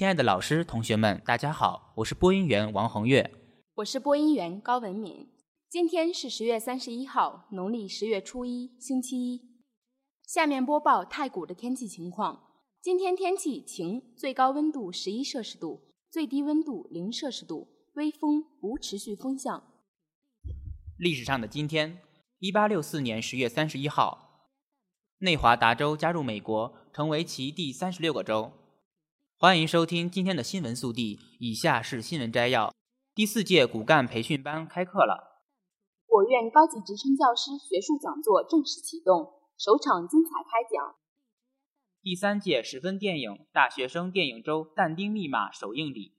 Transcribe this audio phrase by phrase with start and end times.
[0.00, 3.30] 亲爱的老师、同学们，大家好，我是播音员王恒月，
[3.74, 5.28] 我是播音员高文敏。
[5.68, 9.42] 今天是十月三十一号，农历十月初一，星期一。
[10.26, 12.62] 下面播报太谷的天气情况。
[12.80, 19.62] 今天天气晴，最高温度十一摄氏度，最低温度零摄氏度，微风，无持续风向。
[20.96, 21.98] 历史上的今天，
[22.38, 24.48] 一八六四年十月三十一号，
[25.18, 28.50] 内华达州加入美国，成为其第三十六个州。
[29.42, 31.18] 欢迎收听今天的新闻速递。
[31.38, 32.74] 以下是新闻摘要：
[33.14, 35.40] 第四届骨干培训班开课了。
[36.06, 40.94] 我院高级职称教师学术讲座正式启动，首场精彩开讲。
[42.02, 46.18] 第三届十分电影大学生电影周但丁密码首映礼。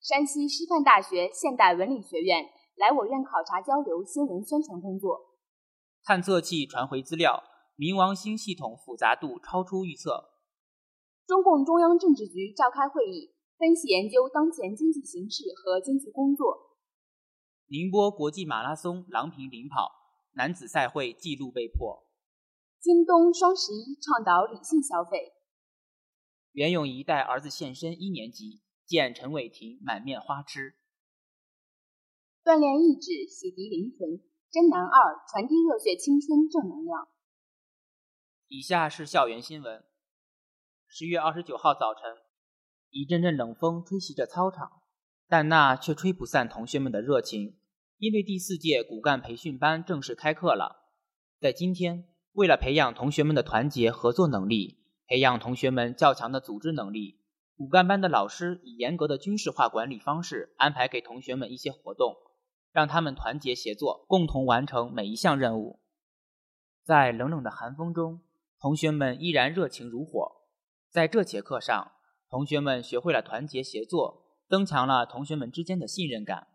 [0.00, 5.38] 山西师范大学现代文理学院来我院考察交流新闻宣传工作。
[6.02, 7.44] 探测器传回资料，
[7.78, 10.31] 冥王星系统复杂度超出预测。
[11.26, 16.76] 中共中央政治局召开会议，分析研究当前经济形势和经济工作。
[17.68, 19.90] 宁波国际马拉松郎平领跑，
[20.32, 22.04] 男子赛会纪录被破。
[22.80, 25.32] 京东双十一倡导理性消费。
[26.52, 30.74] 袁咏仪带儿子现身一年级，见陈伟霆满面花痴。
[32.44, 34.20] 锻炼意志，洗涤灵魂。
[34.50, 37.08] 真男二传递热血青春正能量。
[38.48, 39.82] 以下是校园新闻。
[40.94, 42.18] 十月二十九号早晨，
[42.90, 44.82] 一阵阵冷风吹袭着操场，
[45.26, 47.56] 但那却吹不散同学们的热情，
[47.96, 50.90] 因为第四届骨干培训班正式开课了。
[51.40, 57.22] 在今天，为了培养同学们的团结合作能力，培养同学们较强的组织能力，
[57.56, 62.14] 骨干班的老师以严格的军事化管理方式安排给同学们一些活动，
[62.70, 65.80] 让他们团结协作，共同完成每一项任务。
[66.84, 68.20] 在冷冷的寒风中，
[68.60, 70.31] 同学们依然热情如火。
[70.92, 71.92] 在这节课上，
[72.28, 76.48] 同学们学会了团结协作，增强了同学们之间的信任感。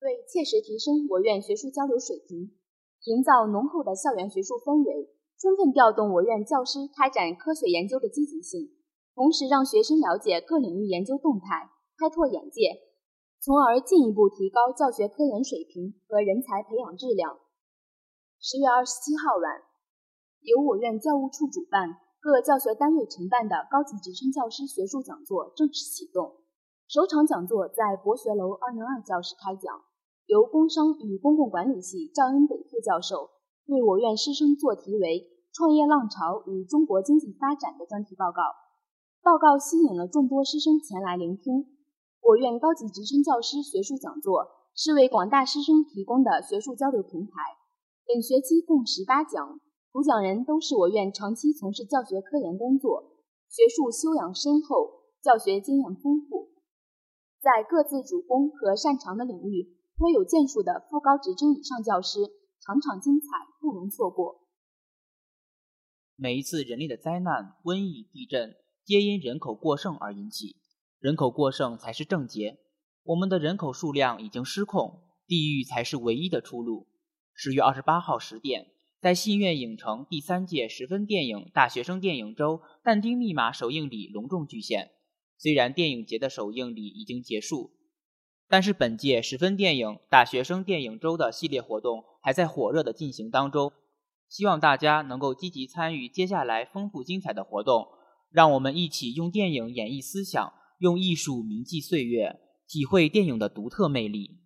[0.00, 2.56] 为切实提升我院学术交流水平，
[3.04, 8.72] 营造浓厚的校园学术氛围，充分调动我院教师开展科学研究的积极性，
[9.14, 12.80] 同时让学生了解各领域研究动态，开拓眼界，
[13.44, 17.36] 从而进一步提高教学科研水平和人才培养质量。
[18.40, 19.60] 十月二十七号晚，
[20.48, 22.08] 由我院教务处主办。
[22.20, 26.36] 各教学单位承办的高级职称教师学术讲座正式启动。
[26.86, 29.80] 首场讲座在博学楼二零二教室开讲，
[30.26, 33.30] 由工商与公共管理系赵恩北副教授
[33.64, 38.42] 为我院师生做题为“创业浪潮与中国经济发展”的专题报告。
[39.22, 41.74] 报告吸引了众多师生前来聆听。
[42.20, 47.32] 我院高级职称教师学术讲座是为广大师生提供的学术交流平台。
[48.06, 49.58] 本学期共十八讲。
[49.92, 53.16] 主讲人都是我院长期从事教学科研工作、
[53.48, 56.52] 学术修养深厚、教学经验丰富，
[57.40, 62.20] 在各自主攻和擅长的领域颇有建树的副高职称以上教师，
[62.60, 63.26] 场场精彩，
[63.60, 64.46] 不容错过。
[66.14, 70.54] 每一次人类的灾难、瘟疫、地震，皆因人口过剩而引起，
[71.00, 72.60] 人口过剩才是症结。
[73.02, 76.86] 我们的人口数量已经失控，地狱才是唯一的出路。
[77.34, 78.70] 十月二十八号十点。
[79.00, 84.90] 在信苑影城第三届十分电影大学生电影周但丁密码首映礼隆重巨献。
[85.38, 87.72] 虽然电影节的首映礼已经结束，
[88.46, 93.72] 但是本届十分电影大学生电影周的系列活动还在火热的进行当中。
[94.28, 97.88] 希望大家能够积极参与接下来丰富精彩的活动，
[98.30, 102.38] 让我们一起用电影演绎思想，用艺术铭记岁月，
[102.68, 104.42] 体会电影的独特魅力。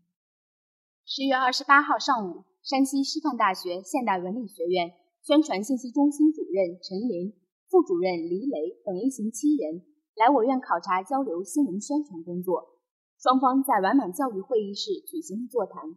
[1.05, 2.45] 十月二十八号上午。
[2.65, 7.37] 山西师范大学现代文理学院宣传信息中心主任陈林、
[7.69, 9.85] 副主任黎雷等一行七人
[10.17, 12.81] 来我院考察交流新闻宣传工作。
[13.21, 15.93] 双方在完满教育会议室举行了座谈。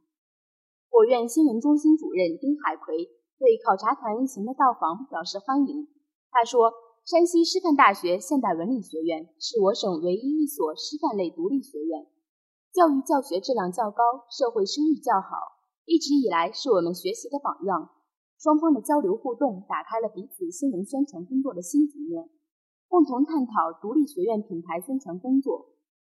[0.91, 5.87] 我院新闻中心主任丁海奎对考察团一行的到访表示欢迎。
[6.29, 6.73] 他说
[7.07, 12.07] ：“山西师范大学现代文理学院是我省唯一一所师范类独立学院，
[12.73, 15.55] 教育教学质量较高，社会声誉较好。”
[15.87, 17.89] 一直以来是我们学习的榜样。
[18.37, 22.29] 双方的交流互动打开了彼此新闻宣传工作的新局面，
[22.89, 25.69] 共同探讨独立学院品牌宣传工作，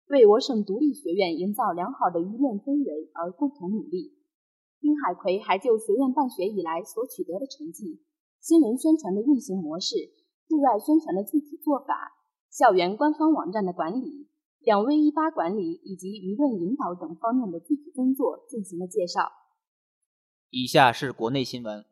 [0.08, 4.12] 为我省独立学院营造良好的舆论氛围而共同努力。
[4.78, 8.02] 丁海奎还就学院办学以来所取得的成绩、
[8.40, 9.96] 新闻宣传的运行模式、
[10.48, 12.12] 对外宣传的具体做法、
[12.50, 14.28] 校园官方网站的管理、
[14.60, 19.32] 两 V 一八管理以及舆论引导等方面的具体工作进行了介绍。
[20.54, 21.86] 以下是国内新闻。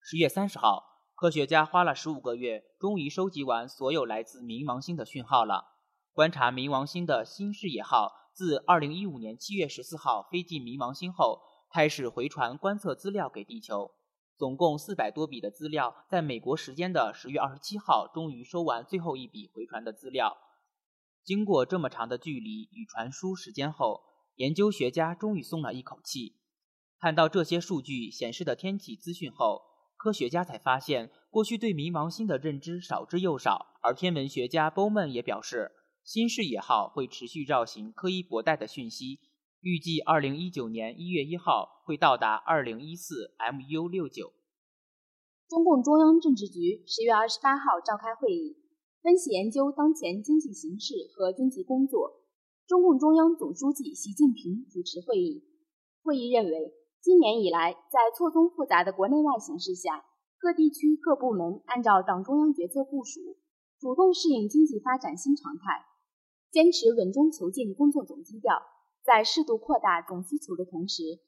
[0.00, 0.82] 十月三十号，
[1.14, 5.76] 科学家花了十五个月，终于收集完所有来自冥王星的讯号了。
[6.12, 13.92] 观察冥王星的新视野号自二零一五年七月十四号飞进冥王星后，开始回传观测资料给地球。
[14.36, 20.36] 总共四百多笔的资料，在美国时间的十月二十七号，终于收完最后一笔回传的资料。
[21.22, 24.02] 经过这么长的距离与传输时间后，
[24.34, 26.40] 研究学家终于松了一口气。
[27.04, 29.60] 看到这些数据显示的天气资讯后。
[29.94, 33.76] 科学家才发现，过去对冥王星的认知少之又少。
[33.82, 35.72] 而天文学家 Bowman 也表示，
[36.02, 39.20] 新视野号会持续绕行柯伊伯带的讯息，
[39.60, 44.32] 预计2019年1月1号会到达2014 MU 六九。
[45.46, 48.56] 中共中央政治局10月28号召开会议，
[49.02, 52.22] 分析研究当前经济形势和经济工作。
[52.66, 55.44] 中共中央总书记习近平主持会议，
[56.02, 56.72] 会议认为。
[57.04, 60.06] 今年以来，在错综复杂的国内外形势下，
[60.38, 63.20] 各地区各部门按照党中央决策部署，
[63.78, 65.84] 主动适应经济发展新常态，
[66.50, 68.56] 坚持稳中求进工作总基调，
[69.04, 71.20] 在适度扩大总需求的同时，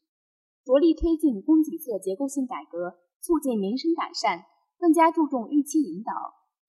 [0.65, 4.47] 着力推进供给侧结构性改革，促进民生改善，
[4.79, 6.13] 更加注重预期引导，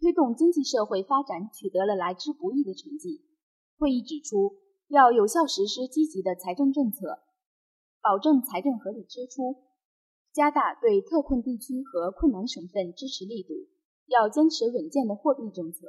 [0.02, 3.24] 推动经济社会发展取得了来之不易的成绩。
[3.80, 4.58] 会议指出，
[4.90, 7.20] 要有效实施积极的财政政策。
[8.08, 9.68] 保证财政合理支出，
[10.32, 13.68] 加大对特困地区和困难省份支持力度。
[14.06, 15.88] 要坚持稳健的货币政策，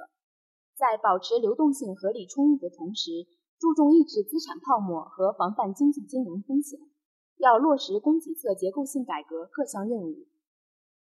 [0.75, 3.29] 在保持流动性合理充裕的同时，
[3.61, 6.81] 注重抑制资产泡沫和防范经济金融风险。
[7.37, 10.27] 要落实供给侧结构性改革各项任务，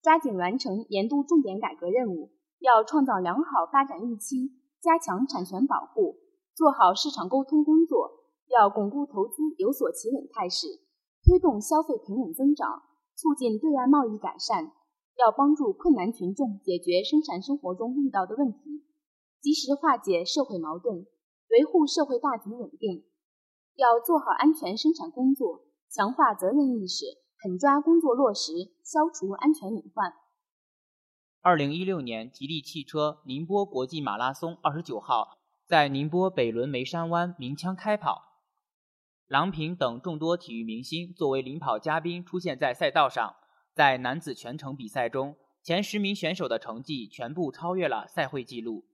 [0.02, 2.32] 抓紧完成年度重点改革任务。
[2.58, 6.18] 要创造良好发展预期，加强产权保护，
[6.54, 8.20] 做好市场沟通工作。
[8.50, 10.66] 要巩固投资有所企稳态势，
[11.30, 12.82] 推动消费平稳增长，
[13.14, 14.72] 促进对外贸易改善。
[15.14, 18.82] 要帮助困难群众解决生产生活中遇到的问题，
[19.40, 21.06] 及时化解社会矛盾，
[21.50, 23.04] 维护社会大局稳定。
[23.76, 27.04] 要做好安全生产工作，强化责任意识，
[27.44, 30.12] 狠抓工作落实，消除安全隐患。
[31.42, 38.29] 二零一六年，吉利汽车宁波国际马拉松二十九号在宁波北仑梅山湾鸣枪开跑。
[39.30, 43.36] 郎平等众多体育明星作为领跑嘉宾出现在赛道上，
[43.72, 48.86] 在男子全程比赛中，前十名选手的成绩全部超越了赛会纪录。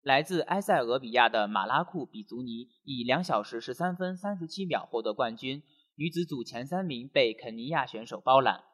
[0.00, 5.62] 来自埃塞俄比亚的马拉库比祖尼以两小时十三分三十七秒获得冠军，
[5.96, 8.64] 女子组前三名被肯尼亚选手包揽。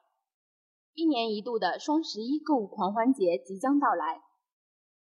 [0.94, 4.22] 一年一度的双十一购物狂欢节即将到来，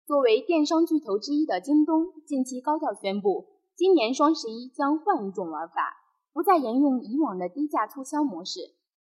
[0.07, 6.05] 作为电商巨头之一的京东近期高调宣布，今年双十一将换一种玩法。
[6.37, 8.60] 不再沿用以往的低价促销模式，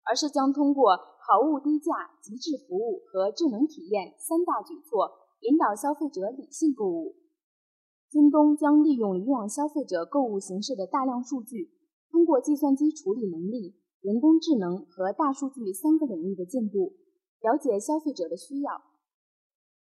[0.03, 7.17] 而是将通过好物低价、极致服务和智能体验三大举措，引导消费者理性购物。
[8.09, 11.71] 京东将利用以往消费者购物形式的大量数据，
[12.11, 16.97] 通过计算机处理能力、人工智能和大数据三个领域的进步，
[17.43, 18.81] 了解消费者的需要。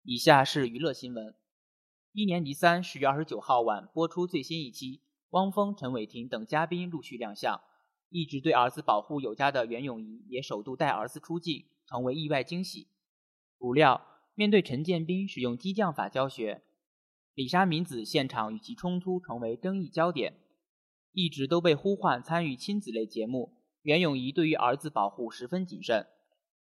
[0.02, 1.36] 以下是娱乐新闻：
[2.12, 5.04] 一年级三十月二十九号晚播出最新一期。
[5.32, 7.60] 汪峰、陈伟霆等嘉宾陆续亮相，
[8.10, 12.88] 一直对儿子保护有加的袁咏仪也首度带儿子出镜，成为意外惊喜。
[13.58, 16.64] 不料，面对陈建斌使用激将法教学，
[17.34, 20.42] 李莎敏子现场与其冲突，成为争议焦点。
[21.12, 26.08] 一直都被呼唤参与亲子类节目，袁咏仪对于儿子保护十分谨慎，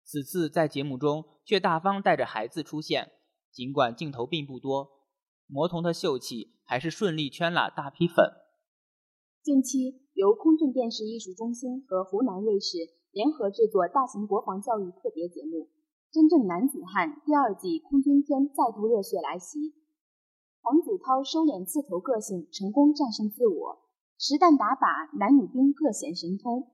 [0.03, 3.11] 此次在节目中却大方带着孩子出现，
[3.51, 4.89] 尽管镜头并不多，
[5.45, 8.25] 魔童的秀气还是顺利圈了大批粉。
[9.41, 12.75] 近期，由空俊电视艺术中心和湖南卫视
[13.13, 15.57] 联合制作大型国防教育特别节目
[16.11, 19.73] 《真正男子汉》第二季空军篇再度热血来袭。
[20.59, 23.79] 黄子韬收敛刺头个性，成功战胜自我；
[24.19, 26.67] 实弹打靶，男女兵各显神通。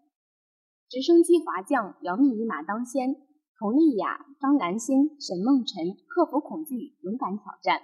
[0.89, 3.13] 直升机滑降，杨幂一马当先；
[3.53, 7.77] 佟丽娅、张兰心、沈梦辰克服恐惧，勇敢挑战。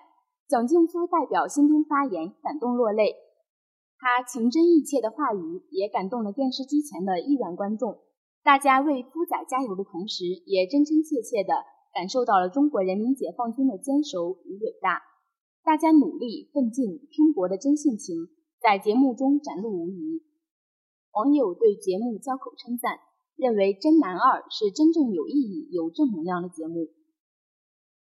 [0.50, 3.14] 蒋劲夫代表新兵发言，感动落泪。
[4.02, 8.00] 他情真意切的话语也感动了电视机前的亿万观众。
[8.42, 11.54] 大家为夫仔加油的同时，也真真切切地
[11.94, 15.04] 感受到了中国人民解放军的坚守与伟大。
[15.64, 18.30] 大家努力奋进、拼搏的真性情
[18.60, 20.24] 在节目中展露无遗。
[21.14, 22.98] 网友对节目交口称赞，
[23.36, 26.90] 认为《真男二》是真正有意义、有正能量的节目。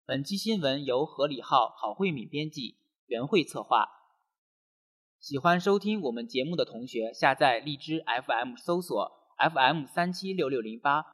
[0.08, 4.03] 本期新闻由何礼浩、郝慧敏编辑，袁慧策划。
[5.24, 11.14] 喜欢收听我们节目的同学，下载荔枝 FM，搜索 FM 三七六六零八，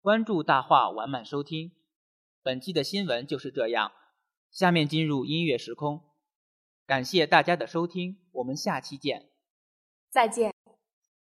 [0.00, 1.70] 关注大话完满收听。
[2.42, 3.92] 本期的新闻就是这样。
[4.50, 6.02] 下面进入音乐时空，
[6.84, 9.30] 感谢大家的收听，我们下期见。
[10.10, 10.53] 再见。